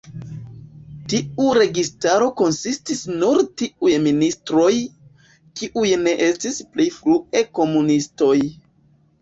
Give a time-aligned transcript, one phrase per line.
[1.11, 4.73] Tiu registaro konsistis nur tiuj ministroj,
[5.61, 8.37] kiuj ne estis pli frue komunistoj.